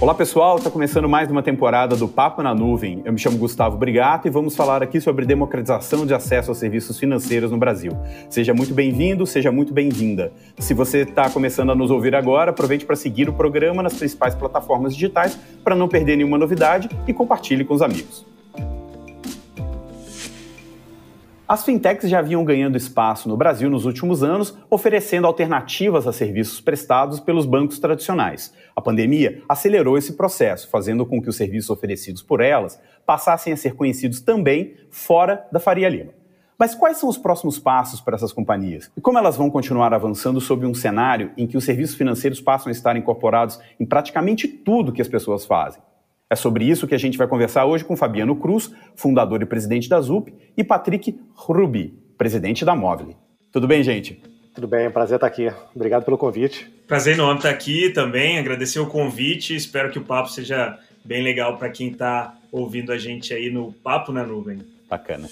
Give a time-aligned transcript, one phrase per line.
[0.00, 3.02] Olá pessoal, está começando mais uma temporada do Papo na Nuvem.
[3.04, 6.96] Eu me chamo Gustavo Brigato e vamos falar aqui sobre democratização de acesso aos serviços
[7.00, 7.90] financeiros no Brasil.
[8.30, 10.32] Seja muito bem-vindo, seja muito bem-vinda.
[10.56, 14.36] Se você está começando a nos ouvir agora, aproveite para seguir o programa nas principais
[14.36, 18.24] plataformas digitais para não perder nenhuma novidade e compartilhe com os amigos.
[21.48, 26.60] As fintechs já vinham ganhando espaço no Brasil nos últimos anos, oferecendo alternativas a serviços
[26.60, 28.52] prestados pelos bancos tradicionais.
[28.76, 33.56] A pandemia acelerou esse processo, fazendo com que os serviços oferecidos por elas passassem a
[33.56, 36.12] ser conhecidos também fora da Faria Lima.
[36.58, 38.90] Mas quais são os próximos passos para essas companhias?
[38.94, 42.68] E como elas vão continuar avançando sob um cenário em que os serviços financeiros passam
[42.68, 45.80] a estar incorporados em praticamente tudo que as pessoas fazem?
[46.30, 49.88] É sobre isso que a gente vai conversar hoje com Fabiano Cruz, fundador e presidente
[49.88, 53.16] da ZUP, e Patrick Rubi, presidente da Móvel.
[53.50, 54.20] Tudo bem, gente?
[54.54, 55.50] Tudo bem, prazer estar aqui.
[55.74, 56.70] Obrigado pelo convite.
[56.86, 59.54] Prazer enorme estar aqui também, agradecer o convite.
[59.54, 63.72] Espero que o papo seja bem legal para quem está ouvindo a gente aí no
[63.72, 64.58] Papo na Nuvem.
[64.88, 65.28] Bacana.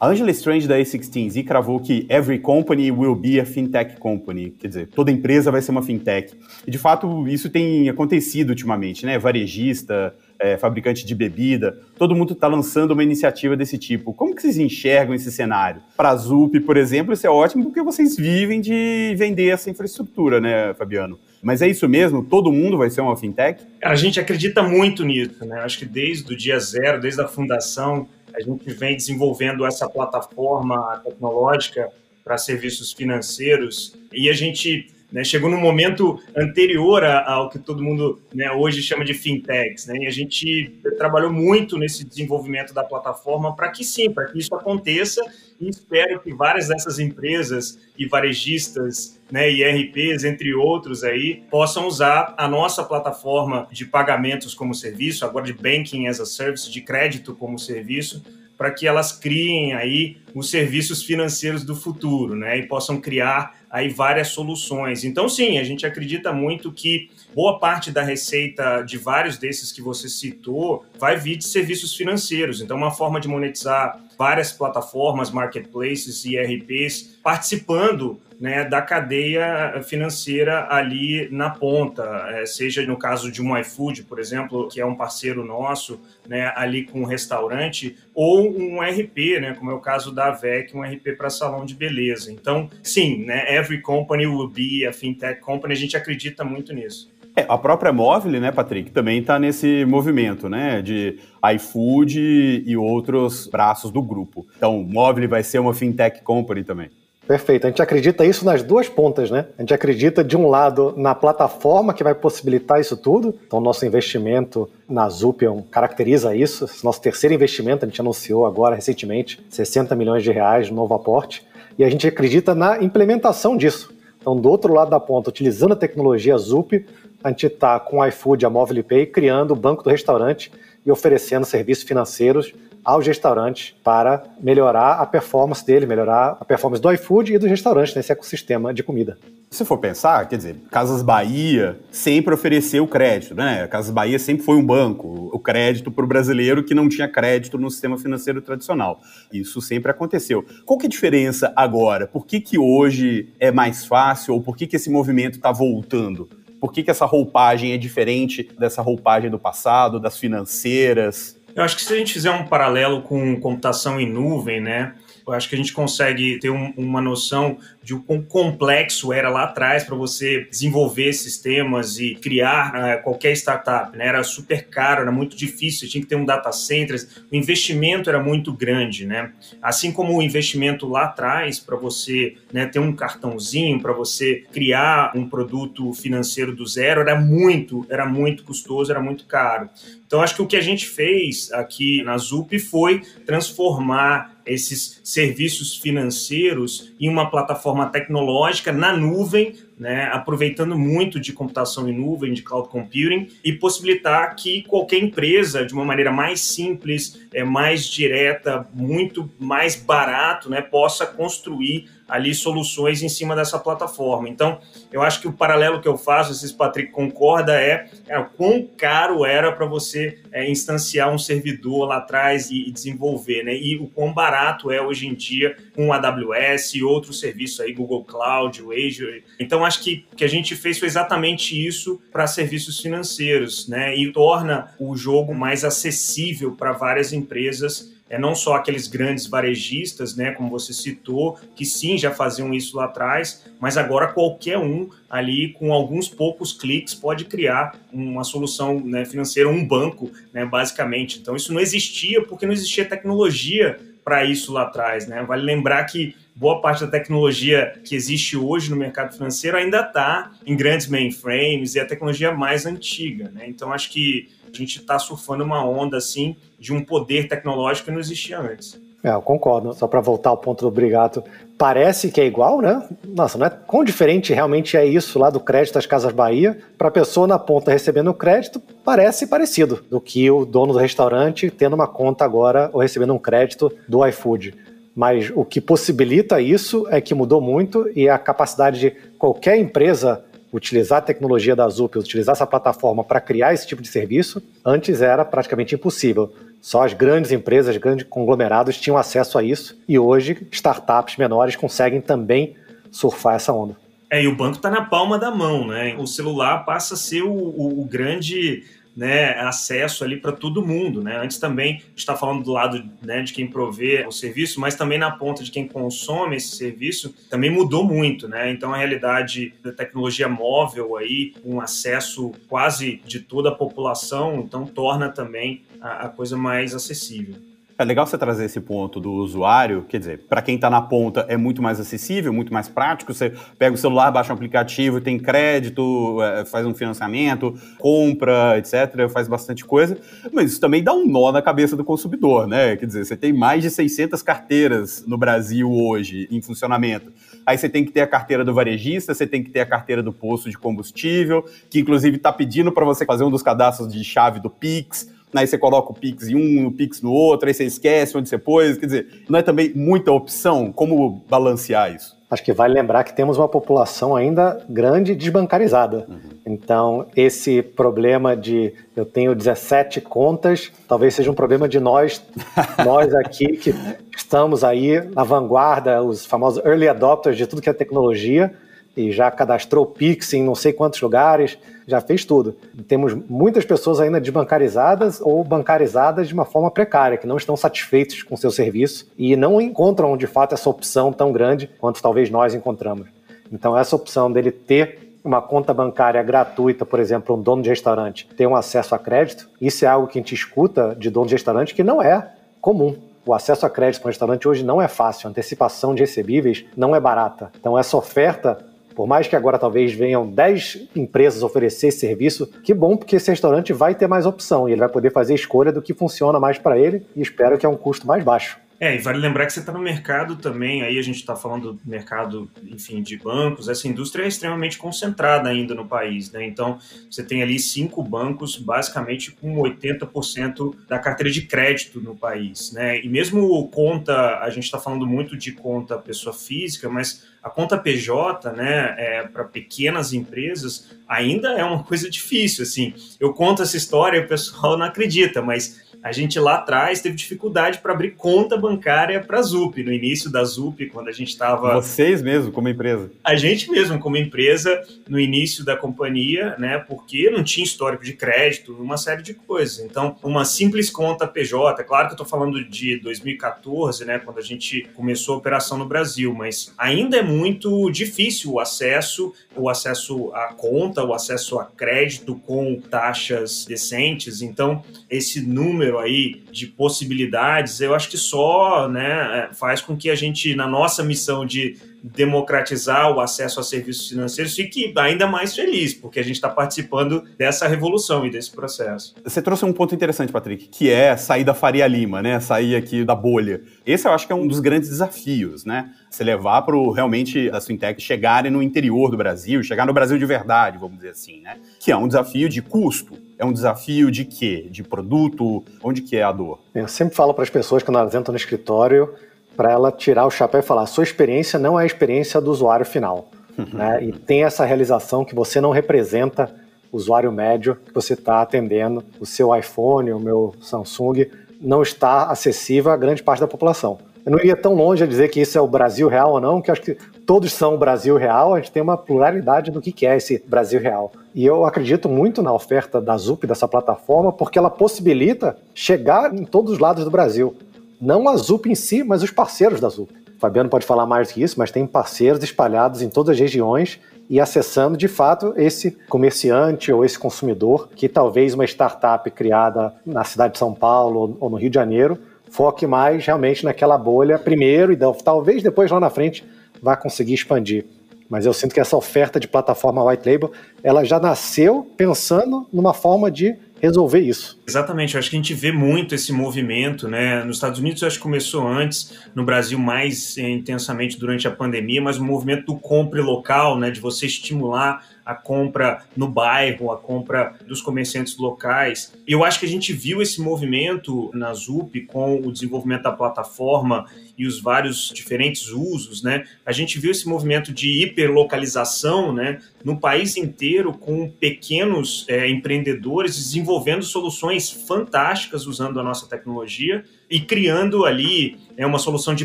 [0.00, 4.68] A Angela Strange da A16Z cravou que every company will be a fintech company, quer
[4.68, 6.32] dizer, toda empresa vai ser uma fintech.
[6.66, 9.18] E de fato isso tem acontecido ultimamente, né?
[9.18, 14.14] Varejista, é, fabricante de bebida, todo mundo está lançando uma iniciativa desse tipo.
[14.14, 15.82] Como que vocês enxergam esse cenário?
[15.94, 20.40] Para a ZUP, por exemplo, isso é ótimo porque vocês vivem de vender essa infraestrutura,
[20.40, 21.18] né, Fabiano?
[21.42, 22.24] Mas é isso mesmo?
[22.24, 23.62] Todo mundo vai ser uma fintech?
[23.82, 25.60] A gente acredita muito nisso, né?
[25.60, 31.00] Acho que desde o dia zero, desde a fundação, a gente vem desenvolvendo essa plataforma
[31.04, 31.88] tecnológica
[32.24, 38.20] para serviços financeiros e a gente né, chegou num momento anterior ao que todo mundo
[38.32, 39.86] né, hoje chama de fintechs.
[39.86, 44.38] Né, e a gente trabalhou muito nesse desenvolvimento da plataforma para que sim, para que
[44.38, 45.22] isso aconteça
[45.60, 51.86] e espero que várias dessas empresas e varejistas né, e RPs, entre outros aí, possam
[51.86, 56.80] usar a nossa plataforma de pagamentos como serviço, agora de banking as a service, de
[56.80, 58.24] crédito como serviço,
[58.56, 63.88] para que elas criem aí os serviços financeiros do futuro, né, e possam criar aí
[63.88, 65.04] várias soluções.
[65.04, 69.80] Então, sim, a gente acredita muito que boa parte da receita de vários desses que
[69.80, 72.60] você citou vai vir de serviços financeiros.
[72.60, 80.66] Então, uma forma de monetizar várias plataformas, marketplaces e RPs participando né, da cadeia financeira
[80.70, 84.94] ali na ponta, é, seja no caso de um iFood, por exemplo, que é um
[84.94, 90.10] parceiro nosso, né, ali com um restaurante, ou um RP, né, como é o caso
[90.10, 92.32] da VEC, um RP para salão de beleza.
[92.32, 97.10] Então, sim, né, every company will be a fintech company, a gente acredita muito nisso.
[97.36, 101.18] É, a própria Móvel, né, Patrick, também está nesse movimento, né, de
[101.54, 104.46] iFood e outros braços do grupo.
[104.56, 106.90] Então, Móvel vai ser uma fintech company também.
[107.30, 107.64] Perfeito.
[107.64, 109.46] A gente acredita isso nas duas pontas, né?
[109.56, 113.32] A gente acredita, de um lado, na plataforma que vai possibilitar isso tudo.
[113.46, 116.64] Então, nosso investimento na Zupion caracteriza isso.
[116.64, 120.92] Esse nosso terceiro investimento, a gente anunciou agora recentemente 60 milhões de reais no novo
[120.92, 121.46] aporte.
[121.80, 123.90] E a gente acredita na implementação disso.
[124.20, 126.86] Então, do outro lado da ponta, utilizando a tecnologia Zup,
[127.24, 130.52] a gente está com o iFood, a Mobile Pay, criando o banco do restaurante
[130.84, 132.52] e oferecendo serviços financeiros
[132.84, 137.94] aos restaurantes para melhorar a performance dele, melhorar a performance do iFood e dos restaurantes
[137.94, 139.16] nesse ecossistema de comida.
[139.52, 143.66] Se for pensar, quer dizer, Casas Bahia sempre ofereceu crédito, né?
[143.66, 147.58] Casas Bahia sempre foi um banco, o crédito para o brasileiro que não tinha crédito
[147.58, 149.00] no sistema financeiro tradicional.
[149.32, 150.46] Isso sempre aconteceu.
[150.64, 152.06] Qual que é a diferença agora?
[152.06, 156.30] Por que, que hoje é mais fácil ou por que, que esse movimento está voltando?
[156.60, 161.36] Por que, que essa roupagem é diferente dessa roupagem do passado, das financeiras?
[161.56, 164.94] Eu acho que se a gente fizer um paralelo com computação em nuvem, né?
[165.26, 167.58] Eu acho que a gente consegue ter um, uma noção
[167.90, 173.32] de o quão complexo era lá atrás para você desenvolver sistemas e criar uh, qualquer
[173.32, 173.96] startup.
[173.98, 174.06] Né?
[174.06, 178.22] Era super caro, era muito difícil, tinha que ter um data center, o investimento era
[178.22, 179.04] muito grande.
[179.04, 179.32] Né?
[179.60, 185.10] Assim como o investimento lá atrás para você né, ter um cartãozinho, para você criar
[185.16, 189.68] um produto financeiro do zero, era muito, era muito custoso, era muito caro.
[190.06, 195.76] Então, acho que o que a gente fez aqui na ZUP foi transformar esses serviços
[195.76, 202.42] financeiros em uma plataforma tecnológica na nuvem, né, aproveitando muito de computação em nuvem, de
[202.42, 208.68] cloud computing, e possibilitar que qualquer empresa, de uma maneira mais simples, é, mais direta,
[208.74, 214.28] muito mais barato, né, possa construir ali soluções em cima dessa plataforma.
[214.28, 214.58] Então,
[214.92, 218.66] eu acho que o paralelo que eu faço, se o Patrick concorda, é, é quão
[218.76, 223.56] caro era para você é, instanciar um servidor lá atrás e, e, desenvolver, né?
[223.56, 227.72] E o quão barato é hoje em dia com o AWS e outros serviços aí,
[227.72, 229.24] Google Cloud, o Azure.
[229.38, 233.96] Então, acho que o que a gente fez foi exatamente isso para serviços financeiros, né?
[233.96, 240.16] E torna o jogo mais acessível para várias empresas é não só aqueles grandes varejistas,
[240.16, 244.90] né, como você citou, que sim já faziam isso lá atrás, mas agora qualquer um
[245.08, 251.20] ali com alguns poucos cliques pode criar uma solução né, financeira, um banco, né, basicamente.
[251.20, 255.22] Então isso não existia porque não existia tecnologia para isso lá atrás, né?
[255.22, 260.32] Vale lembrar que boa parte da tecnologia que existe hoje no mercado financeiro ainda está
[260.46, 263.44] em grandes mainframes e a tecnologia mais antiga, né?
[263.46, 267.92] Então acho que a gente está surfando uma onda assim de um poder tecnológico que
[267.92, 268.78] não existia antes.
[269.02, 269.72] É, eu concordo.
[269.72, 271.24] Só para voltar ao ponto do Brigato,
[271.56, 272.86] parece que é igual, né?
[273.04, 276.88] Nossa, não é quão diferente realmente é isso lá do crédito das Casas Bahia para
[276.88, 281.50] a pessoa na ponta recebendo o crédito, parece parecido do que o dono do restaurante
[281.50, 284.54] tendo uma conta agora ou recebendo um crédito do iFood.
[284.94, 290.22] Mas o que possibilita isso é que mudou muito e a capacidade de qualquer empresa
[290.52, 295.00] utilizar a tecnologia da Zup, utilizar essa plataforma para criar esse tipo de serviço, antes
[295.00, 296.32] era praticamente impossível.
[296.60, 302.00] Só as grandes empresas, grandes conglomerados tinham acesso a isso e hoje startups menores conseguem
[302.00, 302.54] também
[302.90, 303.76] surfar essa onda.
[304.10, 305.94] É, e o banco está na palma da mão, né?
[305.96, 308.64] O celular passa a ser o, o, o grande
[308.96, 311.16] né, acesso ali para todo mundo, né?
[311.22, 315.10] Antes também está falando do lado né, de quem provê o serviço, mas também na
[315.10, 318.50] ponta de quem consome esse serviço também mudou muito, né?
[318.50, 324.66] Então a realidade da tecnologia móvel aí, um acesso quase de toda a população, então
[324.66, 327.36] torna também a, a coisa mais acessível.
[327.80, 331.24] É legal você trazer esse ponto do usuário, quer dizer, para quem está na ponta
[331.30, 333.14] é muito mais acessível, muito mais prático.
[333.14, 339.08] Você pega o celular, baixa um aplicativo, tem crédito, é, faz um financiamento, compra, etc.,
[339.10, 339.96] faz bastante coisa.
[340.30, 342.76] Mas isso também dá um nó na cabeça do consumidor, né?
[342.76, 347.10] Quer dizer, você tem mais de 600 carteiras no Brasil hoje em funcionamento.
[347.46, 350.02] Aí você tem que ter a carteira do varejista, você tem que ter a carteira
[350.02, 354.04] do posto de combustível, que inclusive está pedindo para você fazer um dos cadastros de
[354.04, 357.54] chave do Pix aí você coloca o Pix em um, o Pix no outro, aí
[357.54, 358.78] você esquece onde você pôs.
[358.78, 360.72] Quer dizer, não é também muita opção?
[360.72, 362.20] Como balancear isso?
[362.30, 366.06] Acho que vale lembrar que temos uma população ainda grande desbancarizada.
[366.08, 366.18] Uhum.
[366.46, 372.22] Então, esse problema de eu tenho 17 contas, talvez seja um problema de nós,
[372.86, 373.74] nós aqui que
[374.16, 378.54] estamos aí na vanguarda, os famosos early adopters de tudo que é tecnologia,
[379.00, 382.56] e já cadastrou Pix em não sei quantos lugares, já fez tudo.
[382.86, 388.22] Temos muitas pessoas ainda desbancarizadas ou bancarizadas de uma forma precária, que não estão satisfeitos
[388.22, 392.54] com seu serviço e não encontram de fato essa opção tão grande quanto talvez nós
[392.54, 393.08] encontramos.
[393.52, 398.26] Então, essa opção dele ter uma conta bancária gratuita, por exemplo, um dono de restaurante
[398.36, 401.34] ter um acesso a crédito, isso é algo que a gente escuta de dono de
[401.34, 402.96] restaurante que não é comum.
[403.26, 406.64] O acesso a crédito para um restaurante hoje não é fácil, a antecipação de recebíveis
[406.76, 407.52] não é barata.
[407.58, 408.58] Então, essa oferta
[408.94, 413.30] por mais que agora talvez venham 10 empresas oferecer esse serviço, que bom, porque esse
[413.30, 416.58] restaurante vai ter mais opção e ele vai poder fazer escolha do que funciona mais
[416.58, 418.58] para ele e espero que é um custo mais baixo.
[418.82, 421.74] É, e vale lembrar que você está no mercado também, aí a gente está falando
[421.74, 426.46] do mercado, enfim, de bancos, essa indústria é extremamente concentrada ainda no país, né?
[426.46, 426.78] Então,
[427.10, 432.98] você tem ali cinco bancos, basicamente com 80% da carteira de crédito no país, né?
[433.04, 437.76] E mesmo conta, a gente está falando muito de conta pessoa física, mas a conta
[437.76, 442.94] PJ, né, é, para pequenas empresas, ainda é uma coisa difícil, assim.
[443.18, 447.14] Eu conto essa história e o pessoal não acredita, mas a gente lá atrás teve
[447.14, 451.28] dificuldade para abrir conta bancária para a ZUP, no início da ZUP, quando a gente
[451.28, 451.74] estava.
[451.74, 453.10] Vocês mesmo, como empresa?
[453.22, 456.78] A gente mesmo, como empresa, no início da companhia, né?
[456.78, 459.78] Porque não tinha histórico de crédito, uma série de coisas.
[459.80, 464.18] Então, uma simples conta PJ, claro que eu estou falando de 2014, né?
[464.18, 469.34] Quando a gente começou a operação no Brasil, mas ainda é muito difícil o acesso,
[469.54, 474.42] o acesso à conta, o acesso a crédito com taxas decentes.
[474.42, 479.96] Então, esse número número aí de possibilidades, eu acho que só né, é, faz com
[479.96, 485.26] que a gente, na nossa missão de democratizar o acesso a serviços financeiros, fique ainda
[485.26, 489.14] mais feliz, porque a gente está participando dessa revolução e desse processo.
[489.22, 492.40] Você trouxe um ponto interessante, Patrick, que é sair da Faria Lima, né?
[492.40, 493.60] Sair aqui da bolha.
[493.84, 495.90] Esse eu acho que é um dos grandes desafios, né?
[496.10, 500.26] Você levar para realmente as fintechs chegarem no interior do Brasil, chegar no Brasil de
[500.26, 501.56] verdade, vamos dizer assim, né?
[501.78, 503.16] Que é um desafio de custo.
[503.38, 504.68] É um desafio de quê?
[504.70, 505.64] De produto?
[505.82, 506.60] Onde que é a dor?
[506.74, 509.14] Eu sempre falo para as pessoas que quando elas entram no escritório,
[509.56, 512.86] para ela tirar o chapéu e falar: sua experiência não é a experiência do usuário
[512.86, 513.28] final.
[513.72, 514.02] né?
[514.02, 516.50] E tem essa realização que você não representa
[516.92, 519.04] o usuário médio que você está atendendo.
[519.20, 521.26] O seu iPhone, o meu Samsung,
[521.60, 523.98] não está acessível a grande parte da população.
[524.24, 526.60] Eu não iria tão longe a dizer que isso é o Brasil real ou não,
[526.60, 530.06] que acho que todos são o Brasil real, a gente tem uma pluralidade do que
[530.06, 531.12] é esse Brasil real.
[531.34, 536.44] E eu acredito muito na oferta da ZUP, dessa plataforma, porque ela possibilita chegar em
[536.44, 537.54] todos os lados do Brasil.
[538.00, 540.10] Não a ZUP em si, mas os parceiros da ZUP.
[540.38, 544.00] Fabiano pode falar mais do que isso, mas tem parceiros espalhados em todas as regiões
[544.30, 550.24] e acessando de fato esse comerciante ou esse consumidor que talvez uma startup criada na
[550.24, 552.18] cidade de São Paulo ou no Rio de Janeiro
[552.50, 556.44] foque mais realmente naquela bolha primeiro e talvez depois lá na frente
[556.82, 557.84] vá conseguir expandir.
[558.30, 560.52] Mas eu sinto que essa oferta de plataforma white label,
[560.84, 564.60] ela já nasceu pensando numa forma de resolver isso.
[564.68, 567.42] Exatamente, eu acho que a gente vê muito esse movimento, né?
[567.44, 571.50] Nos Estados Unidos eu acho que começou antes, no Brasil mais eh, intensamente durante a
[571.50, 573.90] pandemia, mas o movimento do compre local, né?
[573.90, 579.12] De você estimular a compra no bairro, a compra dos comerciantes locais.
[579.26, 584.06] Eu acho que a gente viu esse movimento na ZUP com o desenvolvimento da plataforma
[584.40, 586.44] e os vários diferentes usos, né?
[586.64, 589.58] A gente viu esse movimento de hiperlocalização, né?
[589.84, 597.40] No país inteiro, com pequenos é, empreendedores desenvolvendo soluções fantásticas usando a nossa tecnologia e
[597.40, 599.44] criando ali é, uma solução de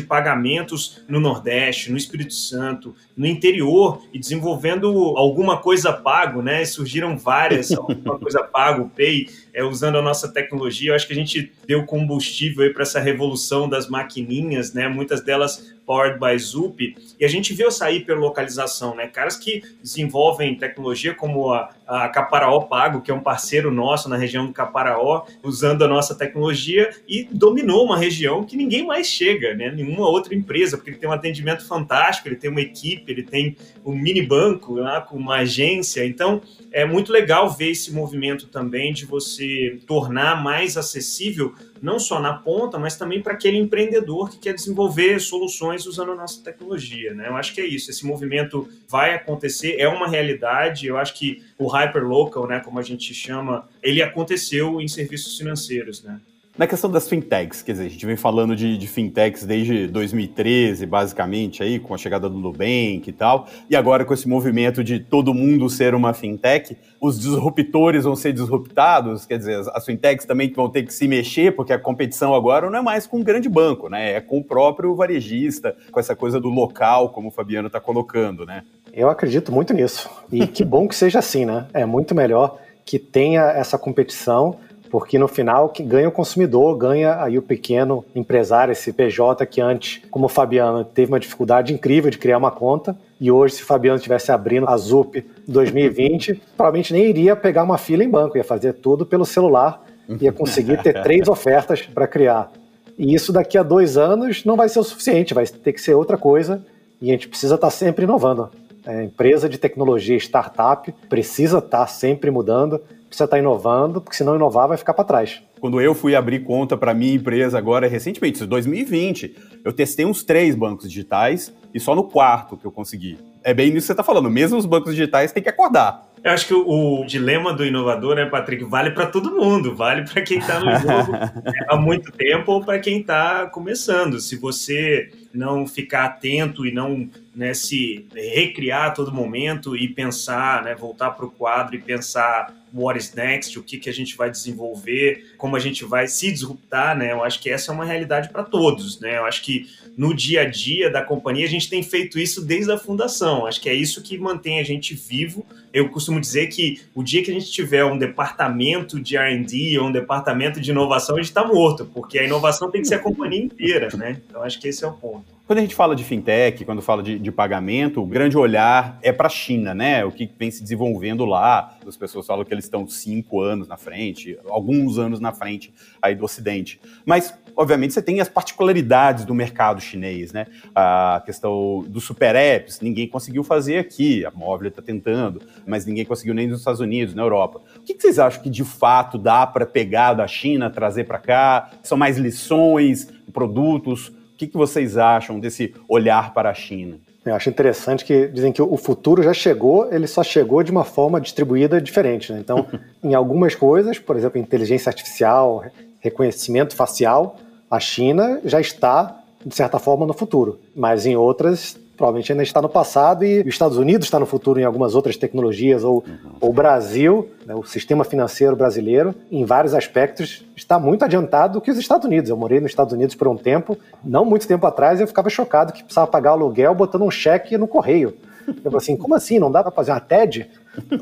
[0.00, 6.64] pagamentos no Nordeste, no Espírito Santo, no interior e desenvolvendo alguma coisa pago, né?
[6.64, 10.90] Surgiram várias, alguma coisa pago, Pay, é, usando a nossa tecnologia.
[10.90, 14.88] Eu acho que a gente deu combustível para essa revolução das maquininhas, né?
[14.88, 19.06] Muitas delas powered by Zup, e a gente viu essa hiperlocalização, né?
[19.06, 24.16] Caras que desenvolvem tecnologia como a, a Caparaó Pago, que é um parceiro nosso na
[24.16, 29.54] região do Caparaó, usando a nossa tecnologia e dominou uma região que ninguém mais chega,
[29.54, 29.70] né?
[29.70, 33.56] Nenhuma outra empresa, porque ele tem um atendimento fantástico, ele tem uma equipe, ele tem
[33.84, 36.04] um mini banco lá com uma agência.
[36.04, 42.20] Então, é muito legal ver esse movimento também de você tornar mais acessível não só
[42.20, 47.14] na ponta, mas também para aquele empreendedor que quer desenvolver soluções usando a nossa tecnologia.
[47.14, 47.28] Né?
[47.28, 47.90] Eu acho que é isso.
[47.90, 50.86] Esse movimento vai acontecer, é uma realidade.
[50.86, 56.02] Eu acho que o hyperlocal, né, como a gente chama, ele aconteceu em serviços financeiros.
[56.02, 56.20] Né?
[56.58, 60.86] Na questão das fintechs, quer dizer, a gente vem falando de, de, fintechs desde 2013,
[60.86, 64.98] basicamente, aí, com a chegada do Nubank e tal, e agora com esse movimento de
[64.98, 70.24] todo mundo ser uma fintech, os disruptores vão ser disruptados, quer dizer, as, as fintechs
[70.24, 73.22] também vão ter que se mexer, porque a competição agora não é mais com um
[73.22, 74.14] grande banco, né?
[74.14, 78.46] É com o próprio varejista, com essa coisa do local, como o Fabiano está colocando,
[78.46, 78.62] né?
[78.96, 80.08] Eu acredito muito nisso.
[80.32, 81.66] E que bom que seja assim, né?
[81.74, 84.56] É muito melhor que tenha essa competição
[84.90, 89.60] porque no final que ganha o consumidor, ganha aí o pequeno empresário, esse PJ que
[89.60, 93.62] antes, como o Fabiano, teve uma dificuldade incrível de criar uma conta, e hoje se
[93.64, 98.38] o Fabiano estivesse abrindo a ZUP 2020, provavelmente nem iria pegar uma fila em banco,
[98.38, 99.84] ia fazer tudo pelo celular,
[100.20, 102.50] ia conseguir ter três ofertas para criar.
[102.96, 105.94] E isso daqui a dois anos não vai ser o suficiente, vai ter que ser
[105.94, 106.64] outra coisa,
[107.02, 108.48] e a gente precisa estar tá sempre inovando.
[108.86, 114.16] É, empresa de tecnologia, startup, precisa estar tá sempre mudando, precisa estar tá inovando, porque
[114.16, 115.42] se não inovar vai ficar para trás.
[115.60, 120.22] Quando eu fui abrir conta para minha empresa agora recentemente, em 2020, eu testei uns
[120.22, 123.18] três bancos digitais e só no quarto que eu consegui.
[123.42, 126.06] É bem isso que você está falando, mesmo os bancos digitais têm que acordar.
[126.22, 130.04] Eu acho que o, o dilema do inovador, né, Patrick, vale para todo mundo, vale
[130.04, 131.12] para quem está no jogo
[131.68, 134.18] há muito tempo ou para quem está começando.
[134.18, 140.62] Se você não ficar atento e não né, se recriar a todo momento e pensar,
[140.64, 144.16] né, voltar para o quadro e pensar what is next, o que, que a gente
[144.16, 147.12] vai desenvolver, como a gente vai se disruptar, né?
[147.12, 149.16] Eu acho que essa é uma realidade para todos, né?
[149.18, 149.66] Eu acho que
[149.96, 153.46] no dia a dia da companhia a gente tem feito isso desde a fundação.
[153.46, 155.44] Acho que é isso que mantém a gente vivo.
[155.72, 159.86] Eu costumo dizer que o dia que a gente tiver um departamento de R&D ou
[159.86, 162.98] um departamento de inovação, a gente está morto, porque a inovação tem que ser a
[162.98, 164.20] companhia inteira, né?
[164.28, 165.25] Então acho que esse é o ponto.
[165.46, 169.12] Quando a gente fala de fintech, quando fala de, de pagamento, o grande olhar é
[169.12, 170.04] para a China, né?
[170.04, 171.78] O que vem se desenvolvendo lá.
[171.86, 175.72] As pessoas falam que eles estão cinco anos na frente, alguns anos na frente
[176.02, 176.80] aí do Ocidente.
[177.04, 180.48] Mas, obviamente, você tem as particularidades do mercado chinês, né?
[180.74, 184.26] A questão dos super apps, ninguém conseguiu fazer aqui.
[184.26, 187.60] A Móvel está tentando, mas ninguém conseguiu nem nos Estados Unidos, na Europa.
[187.76, 191.20] O que, que vocês acham que de fato dá para pegar da China, trazer para
[191.20, 191.70] cá?
[191.84, 194.15] São mais lições, produtos?
[194.36, 196.98] O que, que vocês acham desse olhar para a China?
[197.24, 200.84] Eu acho interessante que dizem que o futuro já chegou, ele só chegou de uma
[200.84, 202.30] forma distribuída diferente.
[202.32, 202.40] Né?
[202.40, 202.66] Então,
[203.02, 205.64] em algumas coisas, por exemplo, inteligência artificial,
[206.00, 207.36] reconhecimento facial,
[207.70, 210.58] a China já está de certa forma, no futuro.
[210.74, 214.60] Mas em outras, provavelmente ainda está no passado e os Estados Unidos está no futuro
[214.60, 216.48] em algumas outras tecnologias, ou uhum.
[216.48, 221.70] o Brasil, né, o sistema financeiro brasileiro, em vários aspectos, está muito adiantado do que
[221.70, 222.30] os Estados Unidos.
[222.30, 225.30] Eu morei nos Estados Unidos por um tempo, não muito tempo atrás, e eu ficava
[225.30, 228.14] chocado que precisava pagar aluguel botando um cheque no correio.
[228.46, 229.38] Eu falei assim, como assim?
[229.38, 230.48] Não dá para fazer uma TED?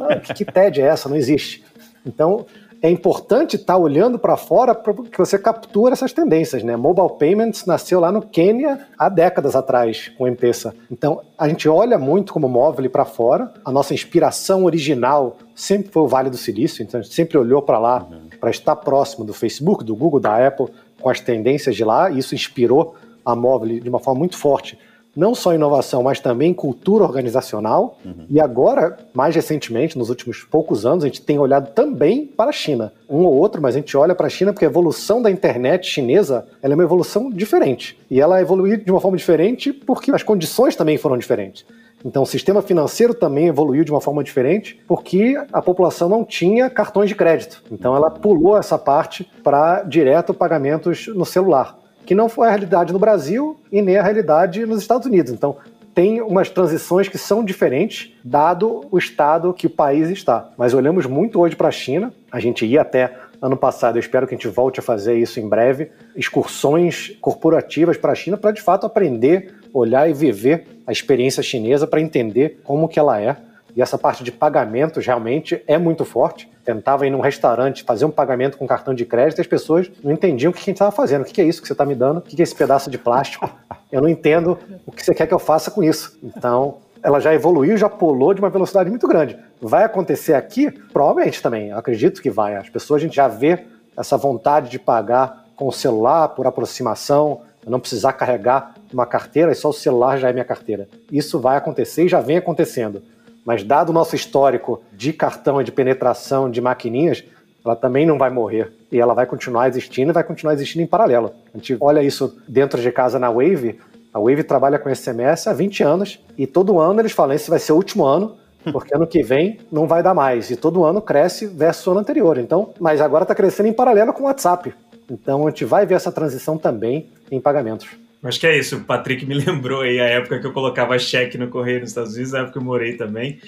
[0.01, 1.09] Ah, que, que TED é essa?
[1.09, 1.65] Não existe.
[2.07, 2.47] Então,
[2.85, 6.77] é importante estar tá olhando para fora para que você capture essas tendências, né?
[6.77, 10.75] Mobile Payments nasceu lá no Quênia há décadas atrás com o M-Pesa.
[10.91, 13.55] Então, a gente olha muito como móvel para fora.
[13.65, 17.63] A nossa inspiração original sempre foi o Vale do Silício, então a gente sempre olhou
[17.63, 18.29] para lá uhum.
[18.39, 20.67] para estar próximo do Facebook, do Google, da Apple,
[21.01, 22.11] com as tendências de lá.
[22.11, 24.79] E isso inspirou a móvel de uma forma muito forte
[25.17, 27.99] não só inovação, mas também cultura organizacional.
[28.05, 28.27] Uhum.
[28.29, 32.53] E agora, mais recentemente, nos últimos poucos anos, a gente tem olhado também para a
[32.53, 32.93] China.
[33.09, 35.87] Um ou outro, mas a gente olha para a China porque a evolução da internet
[35.87, 37.99] chinesa é uma evolução diferente.
[38.11, 41.65] E ela evoluiu de uma forma diferente porque as condições também foram diferentes.
[42.05, 46.69] Então, o sistema financeiro também evoluiu de uma forma diferente, porque a população não tinha
[46.69, 47.63] cartões de crédito.
[47.73, 52.93] Então, ela pulou essa parte para direto pagamentos no celular que não foi a realidade
[52.93, 55.33] no Brasil e nem a realidade nos Estados Unidos.
[55.33, 55.57] Então,
[55.95, 60.51] tem umas transições que são diferentes, dado o estado que o país está.
[60.59, 64.27] Mas olhamos muito hoje para a China, a gente ia até ano passado, eu espero
[64.27, 68.51] que a gente volte a fazer isso em breve, excursões corporativas para a China para
[68.51, 73.37] de fato aprender, olhar e viver a experiência chinesa para entender como que ela é.
[73.77, 78.11] E essa parte de pagamentos realmente é muito forte tentava ir num restaurante fazer um
[78.11, 80.91] pagamento com cartão de crédito e as pessoas não entendiam o que a gente estava
[80.91, 81.23] fazendo.
[81.23, 82.19] O que é isso que você está me dando?
[82.19, 83.49] O que é esse pedaço de plástico?
[83.93, 86.19] Eu não entendo o que você quer que eu faça com isso.
[86.23, 89.39] Então, ela já evoluiu, já pulou de uma velocidade muito grande.
[89.61, 90.71] Vai acontecer aqui?
[90.71, 91.69] Provavelmente também.
[91.69, 92.57] Eu acredito que vai.
[92.57, 93.65] As pessoas, a gente já vê
[93.97, 99.55] essa vontade de pagar com o celular, por aproximação, não precisar carregar uma carteira e
[99.55, 100.89] só o celular já é minha carteira.
[101.11, 103.03] Isso vai acontecer e já vem acontecendo.
[103.45, 107.25] Mas dado o nosso histórico de cartão e de penetração de maquininhas,
[107.65, 108.73] ela também não vai morrer.
[108.91, 111.33] E ela vai continuar existindo e vai continuar existindo em paralelo.
[111.53, 113.81] A gente olha isso dentro de casa na Wave.
[114.13, 117.59] A Wave trabalha com SMS há 20 anos e todo ano eles falam: esse vai
[117.59, 118.37] ser o último ano,
[118.73, 120.51] porque ano que vem não vai dar mais.
[120.51, 122.39] E todo ano cresce versus o ano anterior.
[122.39, 124.75] Então, mas agora está crescendo em paralelo com o WhatsApp.
[125.11, 128.04] Então a gente vai ver essa transição também em pagamentos.
[128.25, 128.79] Acho que é isso.
[128.79, 132.15] O Patrick me lembrou aí a época que eu colocava cheque no correio nos Estados
[132.15, 133.39] Unidos, a época que eu morei também.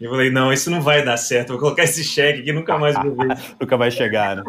[0.00, 1.50] E eu falei, não, isso não vai dar certo.
[1.50, 3.38] Vou colocar esse cheque aqui nunca mais vou ver.
[3.60, 4.42] nunca vai chegar, né?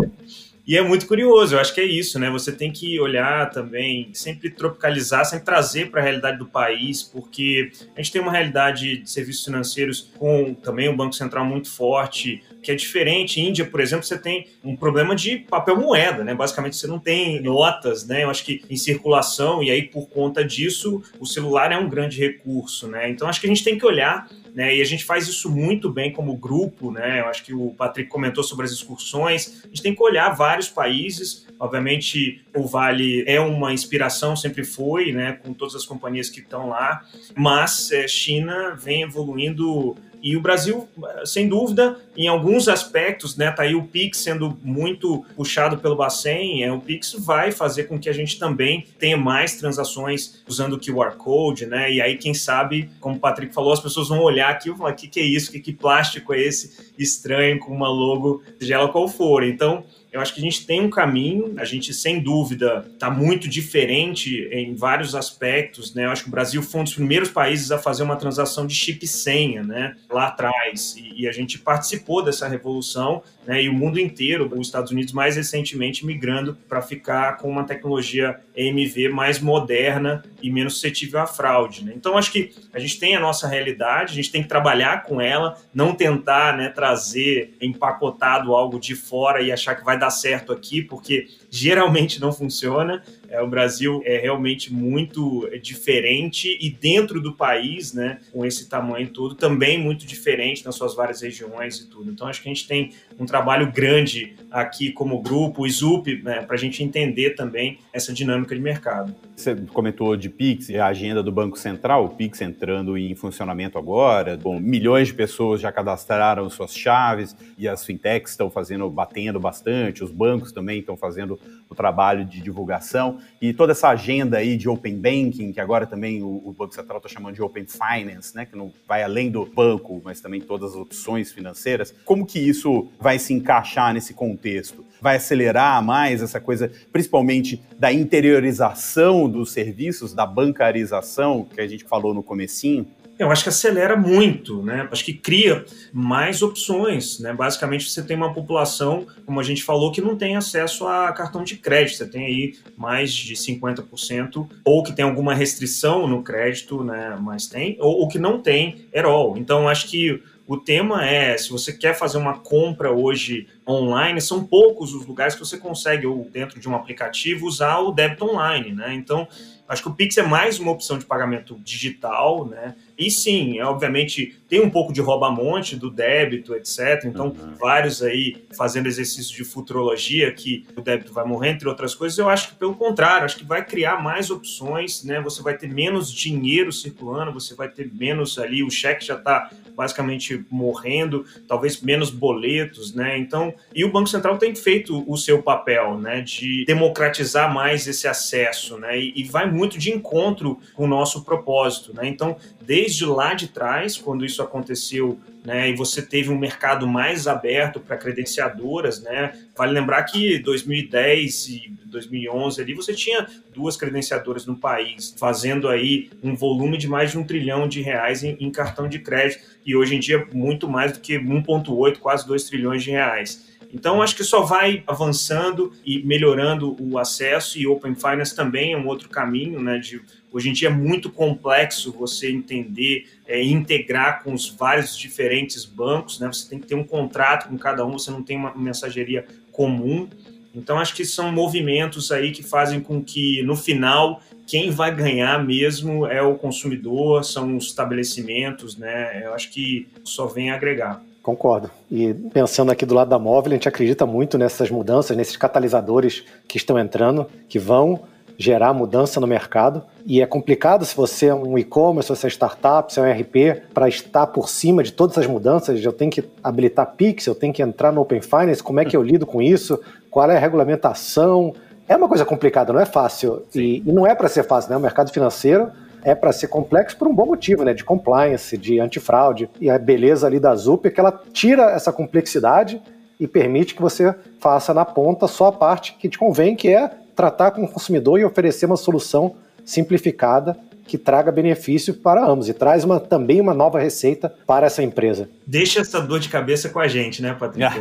[0.67, 2.28] E é muito curioso, eu acho que é isso, né?
[2.32, 7.71] Você tem que olhar também, sempre tropicalizar, sempre trazer para a realidade do país, porque
[7.95, 12.43] a gente tem uma realidade de serviços financeiros com também um Banco Central muito forte,
[12.63, 13.39] que é diferente.
[13.39, 16.34] Índia, por exemplo, você tem um problema de papel moeda, né?
[16.34, 18.23] Basicamente, você não tem notas, né?
[18.23, 22.19] Eu acho que em circulação, e aí por conta disso, o celular é um grande
[22.19, 23.08] recurso, né?
[23.08, 24.74] Então, acho que a gente tem que olhar né?
[24.74, 27.20] E a gente faz isso muito bem como grupo, né?
[27.20, 29.62] Eu acho que o Patrick comentou sobre as excursões.
[29.65, 31.46] A gente tem que olhar vários países.
[31.60, 35.34] Obviamente, o Vale é uma inspiração, sempre foi, né?
[35.34, 37.04] Com todas as companhias que estão lá.
[37.36, 40.90] Mas é, China vem evoluindo e o Brasil,
[41.24, 46.64] sem dúvida, em alguns aspectos, né, tá aí o Pix sendo muito puxado pelo Bacen,
[46.64, 50.80] é, o Pix vai fazer com que a gente também tenha mais transações usando o
[50.80, 54.50] QR Code, né, e aí quem sabe, como o Patrick falou, as pessoas vão olhar
[54.50, 57.72] aqui e falar, o que, que é isso, que, que plástico é esse estranho com
[57.72, 59.44] uma logo, seja ela qual for.
[59.44, 59.84] Então,
[60.15, 64.47] eu acho que a gente tem um caminho, a gente, sem dúvida, está muito diferente
[64.49, 66.06] em vários aspectos, né?
[66.06, 68.73] Eu acho que o Brasil foi um dos primeiros países a fazer uma transação de
[68.73, 69.97] chip senha, né?
[70.10, 70.95] Lá atrás.
[70.95, 73.62] E, e a gente participou dessa revolução, né?
[73.62, 78.39] E o mundo inteiro, os Estados Unidos mais recentemente migrando para ficar com uma tecnologia
[78.56, 81.91] EMV mais moderna e menos suscetível à fraude, né?
[81.93, 85.19] Então, acho que a gente tem a nossa realidade, a gente tem que trabalhar com
[85.19, 90.12] ela, não tentar, né, trazer empacotado algo de fora e achar que vai dar dar
[90.12, 93.02] certo aqui, porque geralmente não funciona.
[93.30, 99.10] É, o Brasil é realmente muito diferente e dentro do país, né, com esse tamanho
[99.10, 102.12] todo, também muito diferente nas suas várias regiões e tudo.
[102.12, 106.41] Então, acho que a gente tem um trabalho grande aqui como grupo, o ISUP, né,
[106.41, 109.15] para a gente entender também essa dinâmica de mercado.
[109.36, 114.38] Você comentou de Pix, a agenda do Banco Central, o Pix entrando em funcionamento agora.
[114.38, 120.04] Bom, milhões de pessoas já cadastraram suas chaves e as fintechs estão fazendo, batendo bastante,
[120.04, 121.38] os bancos também estão fazendo
[121.69, 126.21] o trabalho de divulgação e toda essa agenda aí de Open Banking, que agora também
[126.21, 129.45] o, o Banco Central está chamando de Open Finance, né, que não vai além do
[129.45, 131.93] banco, mas também todas as opções financeiras.
[132.05, 134.86] Como que isso vai se encaixar nesse contexto?
[135.05, 141.84] vai acelerar mais essa coisa, principalmente da interiorização dos serviços, da bancarização que a gente
[141.84, 142.88] falou no comecinho?
[143.17, 144.88] Eu acho que acelera muito, né?
[144.91, 147.32] Acho que cria mais opções, né?
[147.34, 151.43] Basicamente, você tem uma população, como a gente falou, que não tem acesso a cartão
[151.43, 151.97] de crédito.
[151.97, 157.17] Você tem aí mais de 50%, ou que tem alguma restrição no crédito, né?
[157.21, 159.38] Mas tem, ou, ou que não tem all.
[159.38, 164.45] Então, acho que o tema é, se você quer fazer uma compra hoje online, são
[164.45, 168.71] poucos os lugares que você consegue, ou dentro de um aplicativo, usar o débito online,
[168.73, 168.93] né?
[168.93, 169.28] Então,
[169.67, 172.75] acho que o Pix é mais uma opção de pagamento digital, né?
[172.97, 177.04] E sim, é, obviamente tem um pouco de rouba-monte do débito, etc.
[177.06, 177.56] Então, uhum.
[177.60, 182.17] vários aí fazendo exercício de futurologia que o débito vai morrer, entre outras coisas.
[182.17, 185.19] Eu acho que pelo contrário, acho que vai criar mais opções, né?
[185.21, 189.49] Você vai ter menos dinheiro circulando, você vai ter menos ali, o cheque já está
[189.76, 193.18] basicamente morrendo, talvez menos boletos, né?
[193.18, 198.08] Então, e o Banco Central tem feito o seu papel, né, de democratizar mais esse
[198.08, 199.00] acesso, né?
[199.00, 202.08] E, e vai muito de encontro com o nosso propósito, né?
[202.08, 207.28] Então, desde lá de trás, quando isso aconteceu, né, e você teve um mercado mais
[207.28, 209.34] aberto para credenciadoras, né?
[209.58, 216.10] Vale lembrar que 2010 e 2011 ali você tinha duas credenciadoras no país, fazendo aí
[216.22, 219.76] um volume de mais de um trilhão de reais em, em cartão de crédito, e
[219.76, 223.56] hoje em dia muito mais do que 1,8, quase 2 trilhões de reais.
[223.74, 228.78] Então, acho que só vai avançando e melhorando o acesso, e Open Finance também é
[228.78, 229.78] um outro caminho, né?
[229.80, 235.65] De, hoje em dia é muito complexo você entender é, integrar com os vários diferentes
[235.65, 236.28] bancos, né?
[236.28, 240.08] Você tem que ter um contrato com cada um, você não tem uma mensageria comum.
[240.54, 245.44] Então, acho que são movimentos aí que fazem com que, no final, quem vai ganhar
[245.44, 249.24] mesmo é o consumidor, são os estabelecimentos, né?
[249.26, 251.02] Eu acho que só vem agregar.
[251.22, 251.72] Concordo.
[251.91, 256.24] E pensando aqui do lado da móvel, a gente acredita muito nessas mudanças, nesses catalisadores
[256.48, 258.04] que estão entrando, que vão
[258.38, 259.84] gerar mudança no mercado.
[260.06, 263.12] E é complicado se você é um e-commerce, se você é startup, se é um
[263.12, 265.84] RP, para estar por cima de todas as mudanças.
[265.84, 268.95] Eu tenho que habilitar Pix, eu tenho que entrar no Open Finance, como é que
[268.95, 269.80] eu lido com isso?
[270.10, 271.54] Qual é a regulamentação?
[271.88, 273.43] É uma coisa complicada, não é fácil.
[273.54, 274.78] E, e, não é para ser fácil, né?
[274.78, 275.69] O mercado financeiro
[276.04, 277.74] é para ser complexo por um bom motivo, né?
[277.74, 279.50] De compliance, de antifraude.
[279.60, 282.82] E a beleza ali da ZUP é que ela tira essa complexidade
[283.19, 286.91] e permite que você faça na ponta só a parte que te convém, que é
[287.15, 292.54] tratar com o consumidor e oferecer uma solução simplificada que traga benefício para ambos e
[292.54, 295.28] traz uma, também uma nova receita para essa empresa.
[295.45, 297.71] Deixa essa dor de cabeça com a gente, né, Patrícia?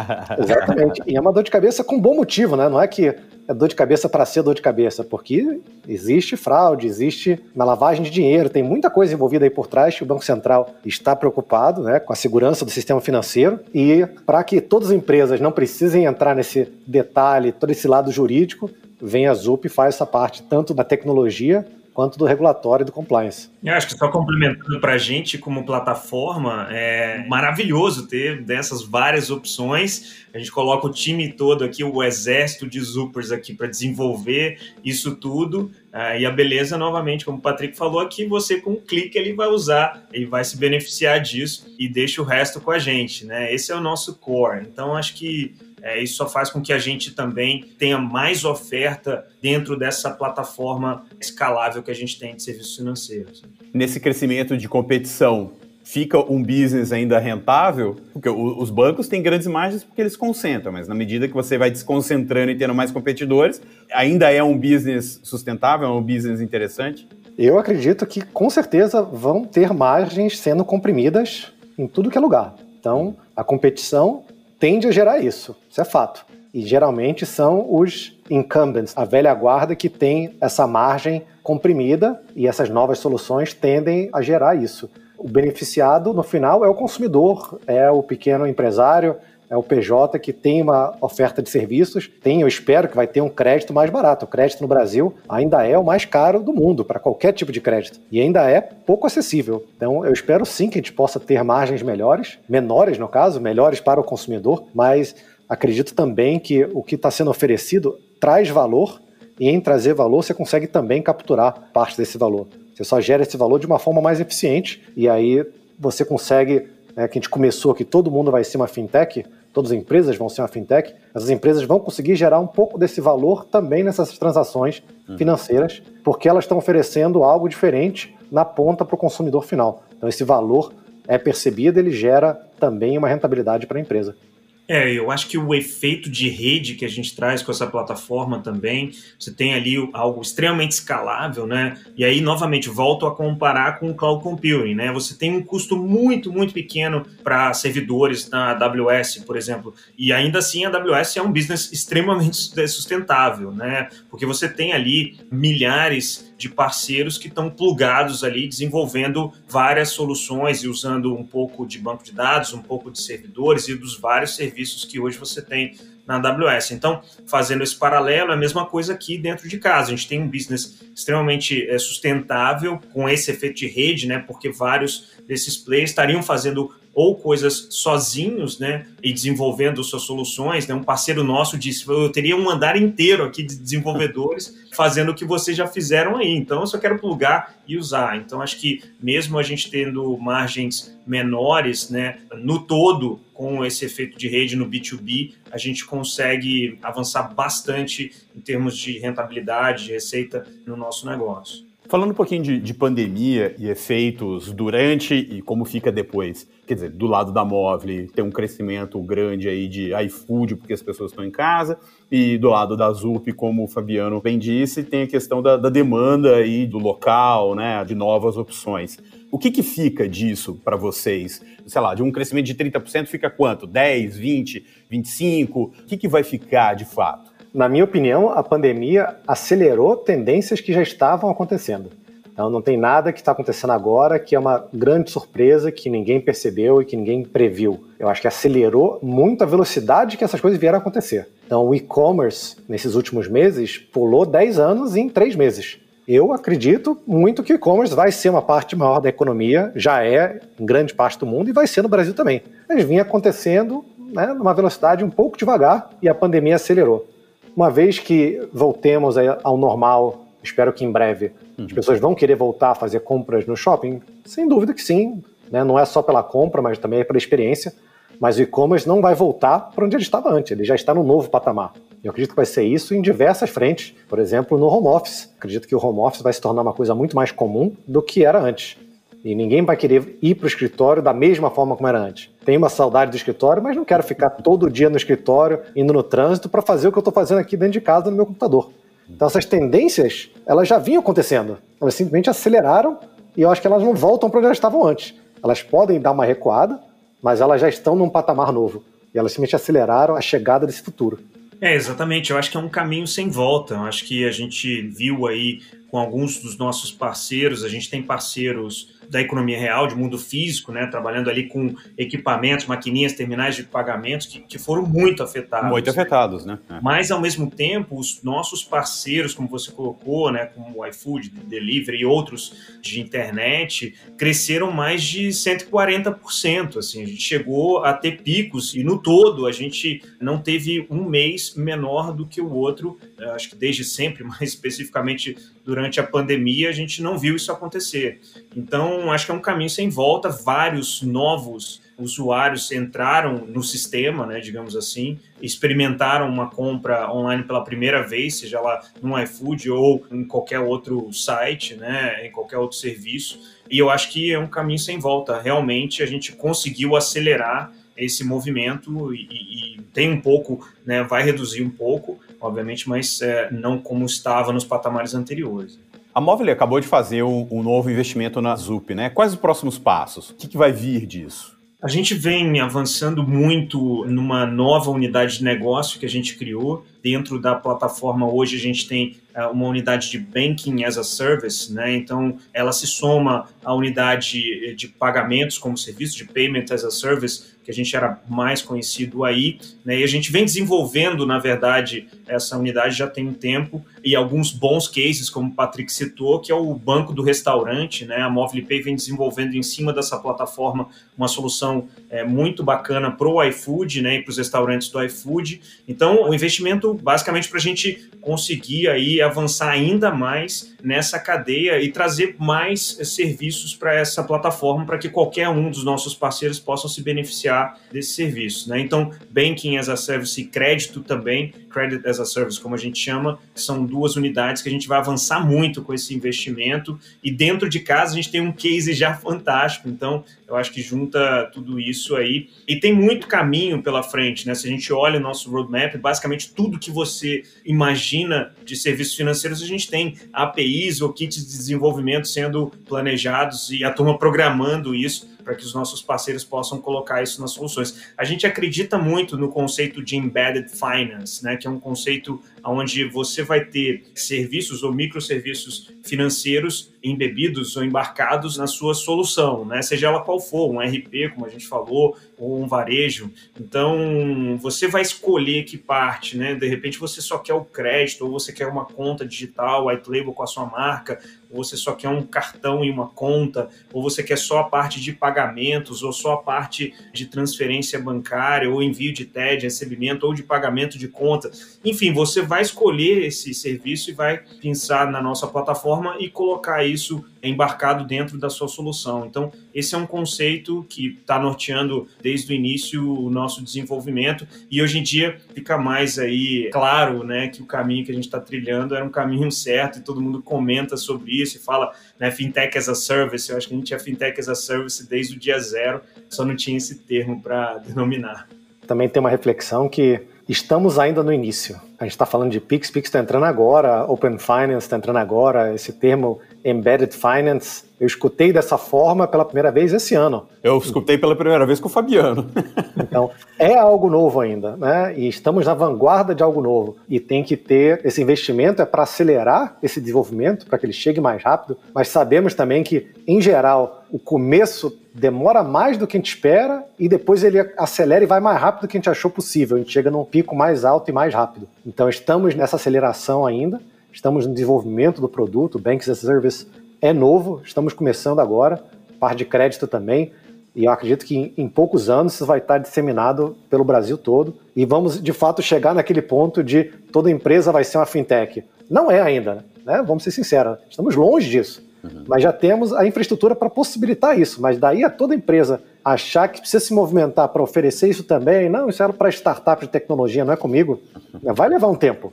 [0.38, 1.02] Exatamente.
[1.06, 2.68] E é uma dor de cabeça com bom motivo, né?
[2.68, 3.14] Não é que
[3.46, 8.02] é dor de cabeça para ser dor de cabeça, porque existe fraude, existe na lavagem
[8.02, 11.82] de dinheiro, tem muita coisa envolvida aí por trás que o Banco Central está preocupado
[11.82, 16.06] né, com a segurança do sistema financeiro e para que todas as empresas não precisem
[16.06, 18.70] entrar nesse detalhe, todo esse lado jurídico,
[19.04, 22.90] vem a ZUP e faz essa parte tanto da tecnologia quanto do regulatório e do
[22.90, 23.48] compliance.
[23.62, 29.30] Eu acho que só complementando para a gente como plataforma, é maravilhoso ter dessas várias
[29.30, 30.26] opções.
[30.34, 35.14] A gente coloca o time todo aqui, o exército de Zupers aqui para desenvolver isso
[35.14, 35.70] tudo.
[35.92, 39.32] Uh, e a beleza, novamente, como o Patrick falou aqui, você com um clique ele
[39.32, 43.54] vai usar, ele vai se beneficiar disso e deixa o resto com a gente, né?
[43.54, 44.66] Esse é o nosso core.
[44.66, 49.26] Então, acho que é, isso só faz com que a gente também tenha mais oferta
[49.42, 53.42] dentro dessa plataforma escalável que a gente tem de serviços financeiros.
[53.72, 55.52] Nesse crescimento de competição,
[55.84, 57.96] fica um business ainda rentável?
[58.14, 61.70] Porque os bancos têm grandes margens porque eles concentram, mas na medida que você vai
[61.70, 63.60] desconcentrando e tendo mais competidores,
[63.92, 67.06] ainda é um business sustentável, é um business interessante?
[67.36, 72.54] Eu acredito que com certeza vão ter margens sendo comprimidas em tudo que é lugar.
[72.80, 74.24] Então, a competição
[74.58, 76.24] tende a gerar isso, isso é fato.
[76.52, 82.70] E geralmente são os incumbents, a velha guarda que tem essa margem comprimida e essas
[82.70, 84.90] novas soluções tendem a gerar isso.
[85.18, 89.16] O beneficiado no final é o consumidor, é o pequeno empresário,
[89.54, 93.20] é o PJ que tem uma oferta de serviços, tem, eu espero que vai ter
[93.20, 94.24] um crédito mais barato.
[94.24, 97.60] O crédito no Brasil ainda é o mais caro do mundo para qualquer tipo de
[97.60, 99.64] crédito e ainda é pouco acessível.
[99.76, 103.78] Então, eu espero sim que a gente possa ter margens melhores, menores no caso, melhores
[103.78, 105.14] para o consumidor, mas
[105.48, 109.00] acredito também que o que está sendo oferecido traz valor
[109.38, 112.48] e em trazer valor você consegue também capturar parte desse valor.
[112.74, 115.46] Você só gera esse valor de uma forma mais eficiente e aí
[115.78, 119.70] você consegue, né, que a gente começou que todo mundo vai ser uma fintech, todas
[119.70, 123.44] as empresas vão ser uma fintech, as empresas vão conseguir gerar um pouco desse valor
[123.44, 125.16] também nessas transações uhum.
[125.16, 129.84] financeiras, porque elas estão oferecendo algo diferente na ponta para o consumidor final.
[129.96, 130.72] Então esse valor
[131.06, 134.16] é percebido, ele gera também uma rentabilidade para a empresa.
[134.66, 138.40] É, eu acho que o efeito de rede que a gente traz com essa plataforma
[138.40, 141.78] também, você tem ali algo extremamente escalável, né?
[141.96, 144.90] E aí, novamente, volto a comparar com o cloud computing, né?
[144.92, 150.38] Você tem um custo muito, muito pequeno para servidores na AWS, por exemplo, e ainda
[150.38, 153.88] assim a AWS é um business extremamente sustentável, né?
[154.08, 160.68] Porque você tem ali milhares de parceiros que estão plugados ali, desenvolvendo várias soluções e
[160.68, 164.84] usando um pouco de banco de dados, um pouco de servidores e dos vários serviços
[164.84, 165.74] que hoje você tem
[166.06, 166.72] na AWS.
[166.72, 169.88] Então, fazendo esse paralelo, é a mesma coisa aqui dentro de casa.
[169.88, 174.18] A gente tem um business extremamente é, sustentável com esse efeito de rede, né?
[174.18, 180.74] Porque vários desses players estariam fazendo ou coisas sozinhos, né, e desenvolvendo suas soluções, né?
[180.74, 185.24] Um parceiro nosso disse, eu teria um andar inteiro aqui de desenvolvedores fazendo o que
[185.24, 186.30] vocês já fizeram aí.
[186.30, 188.16] Então, eu só quero plugar e usar.
[188.16, 194.16] Então, acho que mesmo a gente tendo margens menores, né, no todo, com esse efeito
[194.16, 200.46] de rede no B2B, a gente consegue avançar bastante em termos de rentabilidade, de receita
[200.64, 201.63] no nosso negócio.
[201.86, 206.48] Falando um pouquinho de, de, pandemia e efeitos durante e como fica depois.
[206.66, 210.82] Quer dizer, do lado da móvel tem um crescimento grande aí de iFood, porque as
[210.82, 211.78] pessoas estão em casa,
[212.10, 215.68] e do lado da ZUP, como o Fabiano bem disse, tem a questão da, da
[215.68, 218.98] demanda aí do local, né, de novas opções.
[219.30, 221.42] O que, que fica disso para vocês?
[221.66, 223.66] Sei lá, de um crescimento de 30% fica quanto?
[223.66, 225.60] 10, 20, 25?
[225.60, 227.33] O que, que vai ficar de fato?
[227.54, 231.88] Na minha opinião, a pandemia acelerou tendências que já estavam acontecendo.
[232.32, 236.20] Então não tem nada que está acontecendo agora que é uma grande surpresa que ninguém
[236.20, 237.84] percebeu e que ninguém previu.
[237.96, 241.28] Eu acho que acelerou muito a velocidade que essas coisas vieram a acontecer.
[241.46, 245.78] Então o e-commerce, nesses últimos meses, pulou 10 anos em 3 meses.
[246.08, 250.40] Eu acredito muito que o e-commerce vai ser uma parte maior da economia, já é
[250.58, 252.42] em grande parte do mundo e vai ser no Brasil também.
[252.68, 257.13] Mas vinha acontecendo né, numa velocidade um pouco devagar e a pandemia acelerou.
[257.56, 261.66] Uma vez que voltemos ao normal, espero que em breve, as uhum.
[261.68, 264.00] pessoas vão querer voltar a fazer compras no shopping?
[264.24, 265.22] Sem dúvida que sim.
[265.50, 265.62] Né?
[265.62, 267.72] Não é só pela compra, mas também é pela experiência.
[268.20, 271.04] Mas o e-commerce não vai voltar para onde ele estava antes, ele já está no
[271.04, 271.72] novo patamar.
[272.02, 273.94] Eu acredito que vai ser isso em diversas frentes.
[274.08, 275.32] Por exemplo, no home office.
[275.38, 278.24] Acredito que o home office vai se tornar uma coisa muito mais comum do que
[278.24, 278.76] era antes.
[279.24, 282.30] E ninguém vai querer ir para o escritório da mesma forma como era antes.
[282.44, 286.02] Tenho uma saudade do escritório, mas não quero ficar todo dia no escritório, indo no
[286.02, 288.70] trânsito, para fazer o que eu estou fazendo aqui dentro de casa no meu computador.
[289.08, 291.58] Então essas tendências, elas já vinham acontecendo.
[291.80, 292.98] Elas simplesmente aceleraram
[293.36, 295.14] e eu acho que elas não voltam para onde elas estavam antes.
[295.42, 296.80] Elas podem dar uma recuada,
[297.22, 298.84] mas elas já estão num patamar novo.
[299.14, 301.18] E elas simplesmente aceleraram a chegada desse futuro.
[301.60, 302.30] É, exatamente.
[302.30, 303.74] Eu acho que é um caminho sem volta.
[303.74, 308.02] Eu acho que a gente viu aí com alguns dos nossos parceiros, a gente tem
[308.02, 313.64] parceiros da economia real, de mundo físico, né, trabalhando ali com equipamentos, maquininhas, terminais de
[313.64, 315.70] pagamentos que, que foram muito afetados.
[315.70, 316.58] Muito afetados, né?
[316.70, 316.80] É.
[316.82, 321.98] Mas, ao mesmo tempo, os nossos parceiros, como você colocou, né, como o iFood, Delivery
[321.98, 326.78] e outros de internet, cresceram mais de 140%.
[326.78, 331.04] Assim, a gente chegou a ter picos e, no todo, a gente não teve um
[331.04, 332.98] mês menor do que o outro,
[333.34, 338.20] acho que desde sempre, mais especificamente durante a pandemia, a gente não viu isso acontecer.
[338.54, 340.28] Então, acho que é um caminho sem volta.
[340.28, 348.06] Vários novos usuários entraram no sistema, né, digamos assim, experimentaram uma compra online pela primeira
[348.06, 353.40] vez, seja lá no iFood ou em qualquer outro site, né, em qualquer outro serviço.
[353.70, 355.40] E eu acho que é um caminho sem volta.
[355.40, 361.62] Realmente, a gente conseguiu acelerar esse movimento e, e tem um pouco, né, vai reduzir
[361.62, 365.78] um pouco, obviamente, mas é, não como estava nos patamares anteriores.
[366.14, 369.10] A Móvel acabou de fazer um, um, novo investimento na ZUP, né?
[369.10, 370.30] Quais os próximos passos?
[370.30, 371.58] O que, que vai vir disso?
[371.82, 376.86] A gente vem avançando muito numa nova unidade de negócio que a gente criou.
[377.02, 379.16] Dentro da plataforma, hoje a gente tem
[379.52, 381.94] uma unidade de Banking as a Service, né?
[381.94, 387.54] Então, ela se soma à unidade de pagamentos como serviço, de Payment as a Service,
[387.64, 389.98] que a gente era mais conhecido aí, né?
[389.98, 394.52] E a gente vem desenvolvendo, na verdade, essa unidade já tem um tempo e alguns
[394.52, 398.18] bons cases, como o Patrick citou, que é o banco do restaurante, né?
[398.18, 403.42] A MobilePay vem desenvolvendo em cima dessa plataforma uma solução é, muito bacana para o
[403.42, 404.16] iFood, né?
[404.16, 405.60] E para os restaurantes do iFood.
[405.88, 411.90] Então, o investimento basicamente para a gente conseguir aí avançar ainda mais nessa cadeia e
[411.90, 417.02] trazer mais serviços para essa plataforma para que qualquer um dos nossos parceiros possam se
[417.02, 418.68] beneficiar desse serviço.
[418.68, 418.80] Né?
[418.80, 422.98] Então, Banking as a Service e crédito também, Credit as a Service, como a gente
[422.98, 427.68] chama, são duas unidades que a gente vai avançar muito com esse investimento e dentro
[427.68, 429.88] de casa a gente tem um case já fantástico.
[429.88, 432.48] Então, eu acho que junta tudo isso aí.
[432.68, 434.54] E tem muito caminho pela frente, né?
[434.54, 439.62] Se a gente olha o nosso roadmap, basicamente tudo que você imagina de serviços financeiros,
[439.62, 445.33] a gente tem APIs ou kits de desenvolvimento sendo planejados e a turma programando isso
[445.44, 448.12] para que os nossos parceiros possam colocar isso nas soluções.
[448.16, 453.04] A gente acredita muito no conceito de embedded finance, né, que é um conceito onde
[453.04, 459.82] você vai ter serviços ou microserviços financeiros embebidos ou embarcados na sua solução, né?
[459.82, 463.30] seja ela qual for, um RP, como a gente falou, ou um varejo.
[463.60, 466.54] Então, você vai escolher que parte, né?
[466.54, 470.32] De repente você só quer o crédito, ou você quer uma conta digital, white label
[470.32, 471.20] com a sua marca,
[471.54, 475.00] ou você só quer um cartão e uma conta, ou você quer só a parte
[475.00, 480.34] de pagamentos, ou só a parte de transferência bancária, ou envio de TED, recebimento, ou
[480.34, 481.50] de pagamento de conta.
[481.84, 487.24] Enfim, você vai escolher esse serviço e vai pensar na nossa plataforma e colocar isso
[487.48, 489.26] embarcado dentro da sua solução.
[489.26, 494.82] Então, esse é um conceito que está norteando desde o início o nosso desenvolvimento e
[494.82, 498.40] hoje em dia fica mais aí claro, né, que o caminho que a gente está
[498.40, 502.76] trilhando era um caminho certo e todo mundo comenta sobre isso e fala, né, fintech
[502.76, 503.50] as a service.
[503.50, 506.44] Eu acho que a gente é fintech as a service desde o dia zero, só
[506.44, 508.48] não tinha esse termo para denominar.
[508.86, 511.80] Também tem uma reflexão que estamos ainda no início.
[511.98, 515.74] A gente está falando de Pix, Pix está entrando agora, Open Finance está entrando agora,
[515.74, 517.84] esse termo Embedded Finance.
[518.00, 520.48] Eu escutei dessa forma pela primeira vez esse ano.
[520.62, 522.50] Eu escutei pela primeira vez com o Fabiano.
[522.96, 525.14] Então, é algo novo ainda, né?
[525.16, 526.96] E estamos na vanguarda de algo novo.
[527.08, 531.20] E tem que ter esse investimento é para acelerar esse desenvolvimento, para que ele chegue
[531.20, 531.76] mais rápido.
[531.94, 536.84] Mas sabemos também que, em geral, o começo demora mais do que a gente espera
[536.98, 539.76] e depois ele acelera e vai mais rápido do que a gente achou possível.
[539.76, 541.68] A gente chega num pico mais alto e mais rápido.
[541.86, 543.80] Então, estamos nessa aceleração ainda
[544.14, 546.66] estamos no desenvolvimento do produto, Banks as a Service
[547.02, 548.82] é novo, estamos começando agora,
[549.18, 550.32] parte de crédito também,
[550.74, 554.84] e eu acredito que em, poucos anos isso vai estar disseminado pelo Brasil todo e
[554.84, 558.64] vamos de fato chegar naquele ponto de toda empresa vai ser uma fintech.
[558.88, 560.02] Não é ainda, né?
[560.04, 561.82] Vamos ser sinceros, estamos longe disso.
[562.02, 562.24] Uhum.
[562.26, 564.60] Mas já temos a infraestrutura para possibilitar isso.
[564.60, 568.88] Mas daí a toda empresa achar que precisa se movimentar para oferecer isso também, não,
[568.88, 571.00] isso era para startups de tecnologia, não é comigo.
[571.54, 572.32] Vai levar um tempo.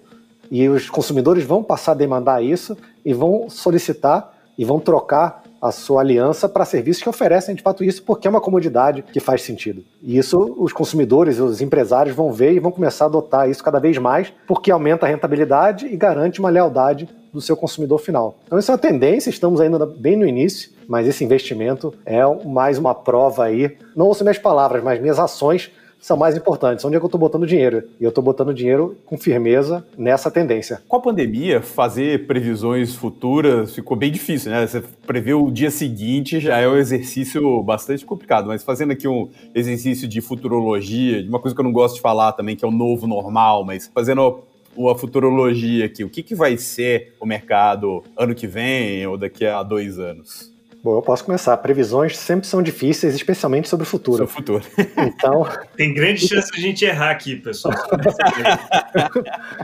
[0.52, 5.72] E os consumidores vão passar a demandar isso e vão solicitar e vão trocar a
[5.72, 9.44] sua aliança para serviços que oferecem de fato isso, porque é uma comodidade que faz
[9.44, 9.84] sentido.
[10.02, 13.80] E isso os consumidores, os empresários vão ver e vão começar a adotar isso cada
[13.80, 18.40] vez mais, porque aumenta a rentabilidade e garante uma lealdade do seu consumidor final.
[18.46, 22.78] Então, isso é uma tendência, estamos ainda bem no início, mas esse investimento é mais
[22.78, 26.84] uma prova aí, não ouço minhas palavras, mas minhas ações são mais importantes.
[26.84, 27.84] Onde é que eu estou botando dinheiro?
[28.00, 30.82] E eu estou botando dinheiro com firmeza nessa tendência.
[30.88, 34.66] Com a pandemia, fazer previsões futuras ficou bem difícil, né?
[34.66, 39.30] Você prever o dia seguinte já é um exercício bastante complicado, mas fazendo aqui um
[39.54, 42.68] exercício de futurologia, de uma coisa que eu não gosto de falar também, que é
[42.68, 44.42] o novo normal, mas fazendo
[44.90, 49.46] a futurologia aqui, o que, que vai ser o mercado ano que vem ou daqui
[49.46, 50.51] a dois anos?
[50.84, 51.56] Bom, eu posso começar.
[51.58, 54.28] Previsões sempre são difíceis, especialmente sobre o futuro.
[54.28, 54.64] Sobre o futuro.
[54.98, 55.48] Então.
[55.78, 57.74] Tem grande chance de a gente errar aqui, pessoal.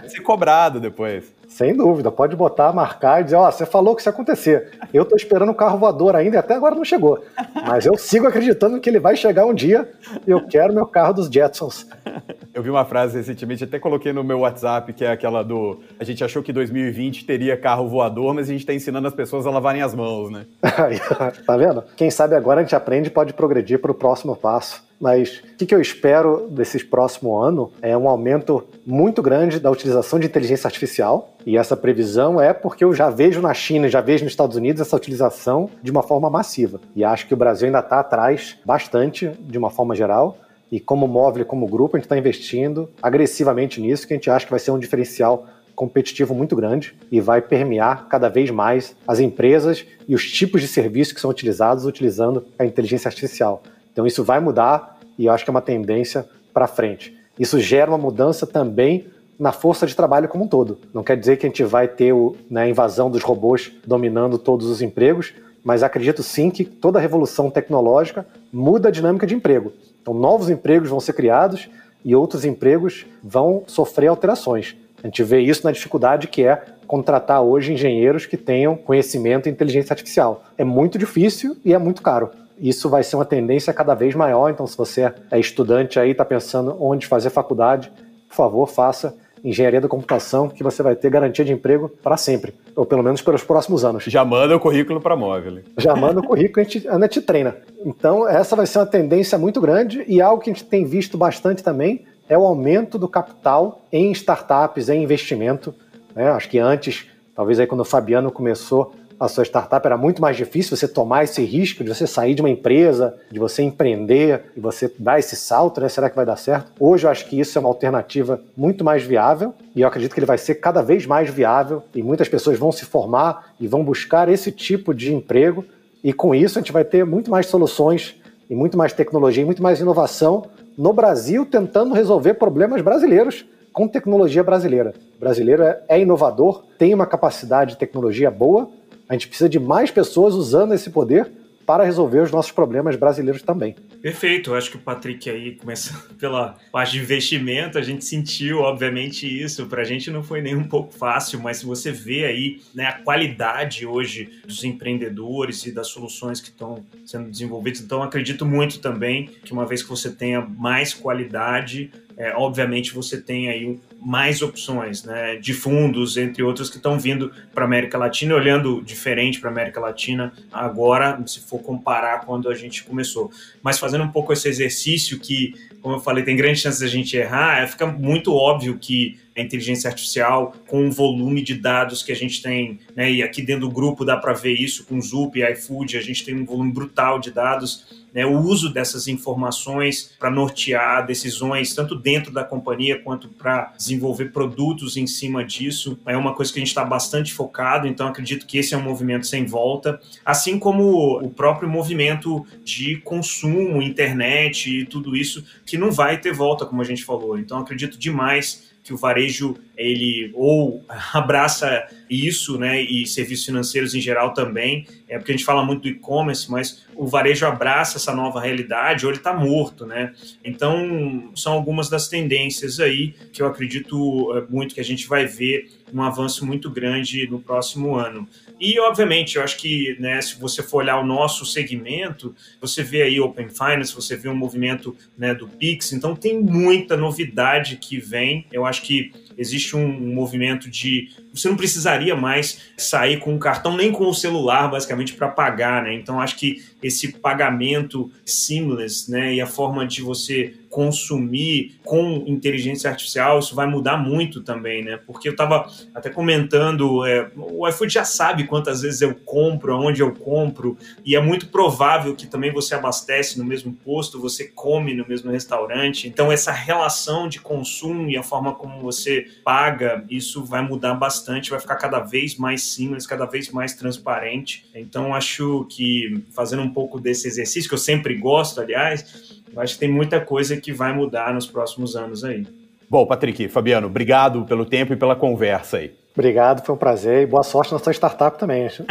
[0.08, 1.36] Ser cobrado depois.
[1.47, 4.77] Sem dúvida, pode botar, marcar e dizer, ó, oh, você falou que isso ia acontecer.
[4.93, 7.23] Eu estou esperando o um carro voador ainda e até agora não chegou.
[7.65, 9.89] Mas eu sigo acreditando que ele vai chegar um dia
[10.27, 11.88] e eu quero meu carro dos Jetsons.
[12.53, 16.03] Eu vi uma frase recentemente, até coloquei no meu WhatsApp, que é aquela do a
[16.03, 19.51] gente achou que 2020 teria carro voador, mas a gente está ensinando as pessoas a
[19.51, 20.45] lavarem as mãos, né?
[21.45, 21.84] tá vendo?
[21.95, 24.88] Quem sabe agora a gente aprende e pode progredir para o próximo passo.
[24.99, 30.19] Mas o que, eu espero desse próximo ano é um aumento muito grande da utilização
[30.19, 31.36] de inteligência artificial.
[31.45, 34.82] E essa previsão é porque eu já vejo na China, já vejo nos Estados Unidos
[34.82, 36.82] essa utilização de uma forma massiva.
[36.95, 40.36] E acho que o Brasil ainda está atrás bastante, de uma forma geral.
[40.71, 44.45] E como móvel, como grupo, a gente está investindo agressivamente nisso, que a gente acha
[44.45, 49.19] que vai ser um diferencial competitivo muito grande e vai permear cada vez mais as
[49.19, 53.62] empresas e os tipos de serviços que são utilizados utilizando a inteligência artificial.
[53.93, 57.15] Então isso vai mudar e eu acho que é uma tendência para frente.
[57.39, 59.06] Isso gera uma mudança também
[59.38, 60.80] na força de trabalho como um todo.
[60.91, 62.12] Não quer dizer que a gente vai ter
[62.49, 67.51] né, a invasão dos robôs dominando todos os empregos, mas acredito sim que toda revolução
[67.51, 69.71] tecnológica muda a dinâmica de emprego.
[70.08, 71.70] Então, novos empregos vão ser criados
[72.06, 74.74] e outros empregos vão sofrer alterações.
[75.04, 79.51] A gente vê isso na dificuldade que é contratar hoje engenheiros que tenham conhecimento em
[79.51, 80.45] inteligência artificial.
[80.58, 84.49] É muito difícil e é muito caro isso vai ser uma tendência cada vez maior.
[84.49, 87.91] Então, se você é estudante aí, está pensando onde fazer faculdade,
[88.28, 89.16] por favor, faça
[89.50, 93.22] engenharia da computação que você vai ter garantia de emprego para sempre, ou pelo menos
[93.22, 94.04] pelos próximos anos.
[94.06, 95.60] Já manda o currículo para móvel.
[95.78, 97.56] Já manda o currículo, a gente, a gente treina.
[97.86, 101.18] Então, essa vai ser uma tendência muito grande e algo que a gente tem visto
[101.18, 105.74] bastante também é o aumento do capital em startups, em investimento.
[106.14, 106.30] Né?
[106.30, 110.38] Acho que antes, talvez aí quando o Fabiano começou a sua startup, era muito mais
[110.38, 114.59] difícil você tomar esse risco de você sair de uma empresa, de você empreender e
[114.59, 115.89] você dar esse salto, né?
[115.89, 116.72] Será que vai dar certo?
[116.80, 120.20] Hoje eu acho que isso é uma alternativa muito mais viável e eu acredito que
[120.20, 123.84] ele vai ser cada vez mais viável e muitas pessoas vão se formar e vão
[123.84, 125.65] buscar esse tipo de emprego
[126.03, 128.15] e com isso a gente vai ter muito mais soluções
[128.49, 130.45] e muito mais tecnologia e muito mais inovação
[130.78, 134.93] no Brasil tentando resolver problemas brasileiros com tecnologia brasileira.
[135.18, 138.70] O brasileiro é, é inovador, tem uma capacidade de tecnologia boa,
[139.08, 141.32] a gente precisa de mais pessoas usando esse poder
[141.68, 143.76] para resolver os nossos problemas brasileiros também.
[144.01, 148.60] Perfeito, eu acho que o Patrick aí, começando pela parte de investimento, a gente sentiu,
[148.60, 149.66] obviamente, isso.
[149.66, 152.86] Para a gente não foi nem um pouco fácil, mas se você vê aí né,
[152.86, 158.80] a qualidade hoje dos empreendedores e das soluções que estão sendo desenvolvidas, então acredito muito
[158.80, 164.41] também que uma vez que você tenha mais qualidade, é, obviamente você tem aí mais
[164.41, 169.39] opções né, de fundos, entre outros, que estão vindo para a América Latina, olhando diferente
[169.39, 173.32] para a América Latina agora, se for comparar quando a gente começou.
[173.62, 177.16] Mas fazendo um pouco esse exercício que, como eu falei, tem grande chance da gente
[177.18, 182.12] errar, é, fica muito óbvio que a inteligência artificial, com o volume de dados que
[182.12, 185.38] a gente tem, né, e aqui dentro do grupo dá para ver isso com Zup
[185.38, 190.16] e iFood, a gente tem um volume brutal de dados, né, o uso dessas informações
[190.20, 196.16] para nortear decisões, tanto dentro da companhia quanto para desenvolver produtos em cima disso, é
[196.18, 199.28] uma coisa que a gente está bastante focado, então acredito que esse é um movimento
[199.28, 205.91] sem volta, assim como o próprio movimento de consumo, internet e tudo isso, que não
[205.91, 207.38] vai ter volta, como a gente falou.
[207.38, 210.84] Então acredito demais que o varejo ele ou
[211.14, 215.84] abraça isso, né, e serviços financeiros em geral também, é porque a gente fala muito
[215.84, 220.14] do e-commerce, mas o varejo abraça essa nova realidade ou ele está morto, né?
[220.43, 225.26] Então são algumas das tendências aí que eu acredito é, muito que a gente vai
[225.26, 228.28] ver um avanço muito grande no próximo ano.
[228.60, 233.03] E, obviamente, eu acho que né, se você for olhar o nosso segmento, você vê
[233.03, 237.99] aí Open Finance, você vê um movimento né, do Pix, então tem muita novidade que
[237.99, 238.45] vem.
[238.51, 243.77] Eu acho que existe um movimento de você não precisaria mais sair com o cartão
[243.77, 245.93] nem com o celular basicamente para pagar, né?
[245.93, 252.88] Então acho que esse pagamento seamless, né, e a forma de você consumir com inteligência
[252.88, 254.99] artificial, isso vai mudar muito também, né?
[255.07, 260.01] Porque eu estava até comentando, é, o iFood já sabe quantas vezes eu compro, aonde
[260.01, 264.93] eu compro, e é muito provável que também você abastece no mesmo posto, você come
[264.93, 266.07] no mesmo restaurante.
[266.07, 271.49] Então, essa relação de consumo e a forma como você paga, isso vai mudar bastante,
[271.49, 274.63] vai ficar cada vez mais simples, cada vez mais transparente.
[274.75, 279.26] Então, acho que fazendo um pouco desse exercício, que eu sempre gosto, aliás,
[279.58, 282.45] eu acho que tem muita coisa que vai mudar nos próximos anos aí.
[282.88, 285.93] Bom, Patrick, Fabiano, obrigado pelo tempo e pela conversa aí.
[286.14, 288.70] Obrigado, foi um prazer e boa sorte na sua startup também.
[288.70, 288.84] Você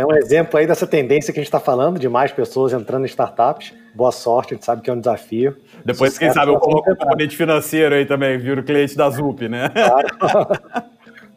[0.00, 3.02] é um exemplo aí dessa tendência que a gente está falando, de mais pessoas entrando
[3.02, 3.72] em startups.
[3.94, 5.56] Boa sorte, a gente sabe que é um desafio.
[5.84, 9.48] Depois, Sucesso quem sabe, eu coloco o componente financeiro aí também, viro cliente da ZUP,
[9.48, 9.68] né?
[9.68, 10.48] Claro.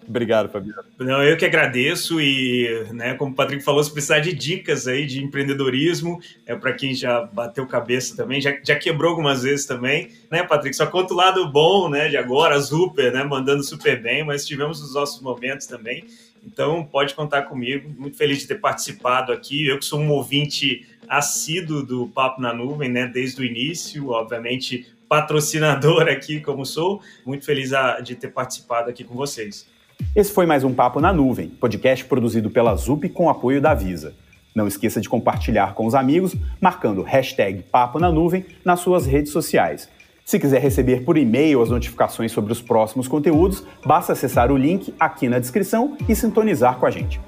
[0.07, 0.83] Obrigado, Fabiano.
[0.99, 5.05] Não, eu que agradeço e, né, como o Patrick falou, se precisar de dicas aí
[5.05, 10.09] de empreendedorismo, é para quem já bateu cabeça também, já, já quebrou algumas vezes também,
[10.29, 10.75] né, Patrick?
[10.75, 14.81] Só conta o lado bom, né, de agora, super, né, mandando super bem, mas tivemos
[14.81, 16.05] os nossos momentos também.
[16.45, 17.91] Então, pode contar comigo.
[17.97, 19.65] Muito feliz de ter participado aqui.
[19.67, 24.85] Eu que sou um ouvinte assíduo do Papo na Nuvem, né, desde o início, obviamente
[25.07, 27.01] patrocinador aqui como sou.
[27.25, 27.71] Muito feliz
[28.03, 29.67] de ter participado aqui com vocês.
[30.15, 34.13] Esse foi mais um Papo na Nuvem, podcast produzido pela ZUP com apoio da Visa.
[34.55, 39.31] Não esqueça de compartilhar com os amigos, marcando hashtag Papo na Nuvem nas suas redes
[39.31, 39.89] sociais.
[40.23, 44.93] Se quiser receber por e-mail as notificações sobre os próximos conteúdos, basta acessar o link
[44.99, 47.19] aqui na descrição e sintonizar com a gente.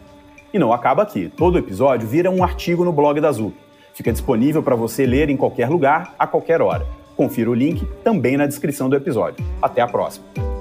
[0.53, 3.55] E não acaba aqui, todo episódio vira um artigo no blog da ZUP.
[3.93, 6.87] Fica disponível para você ler em qualquer lugar, a qualquer hora.
[7.15, 9.45] Confira o link também na descrição do episódio.
[9.61, 10.56] Até a próxima!